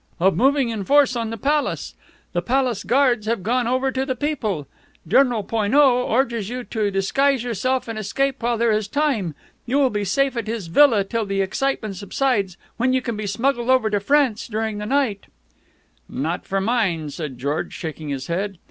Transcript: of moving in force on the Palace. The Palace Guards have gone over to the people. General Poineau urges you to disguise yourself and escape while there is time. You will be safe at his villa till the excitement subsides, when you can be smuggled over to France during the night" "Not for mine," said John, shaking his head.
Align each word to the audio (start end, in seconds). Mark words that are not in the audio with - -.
of 0.19 0.35
moving 0.35 0.69
in 0.69 0.83
force 0.83 1.15
on 1.15 1.29
the 1.29 1.37
Palace. 1.37 1.93
The 2.33 2.41
Palace 2.41 2.83
Guards 2.83 3.27
have 3.27 3.43
gone 3.43 3.67
over 3.67 3.91
to 3.91 4.03
the 4.03 4.15
people. 4.15 4.65
General 5.07 5.43
Poineau 5.43 6.11
urges 6.11 6.49
you 6.49 6.63
to 6.63 6.89
disguise 6.89 7.43
yourself 7.43 7.87
and 7.87 7.99
escape 7.99 8.41
while 8.41 8.57
there 8.57 8.71
is 8.71 8.87
time. 8.87 9.35
You 9.67 9.77
will 9.77 9.91
be 9.91 10.03
safe 10.03 10.35
at 10.35 10.47
his 10.47 10.65
villa 10.69 11.03
till 11.03 11.27
the 11.27 11.41
excitement 11.41 11.97
subsides, 11.97 12.57
when 12.77 12.93
you 12.93 13.01
can 13.03 13.15
be 13.15 13.27
smuggled 13.27 13.69
over 13.69 13.91
to 13.91 13.99
France 13.99 14.47
during 14.47 14.79
the 14.79 14.87
night" 14.87 15.25
"Not 16.09 16.47
for 16.47 16.59
mine," 16.59 17.11
said 17.11 17.37
John, 17.37 17.69
shaking 17.69 18.09
his 18.09 18.25
head. 18.25 18.57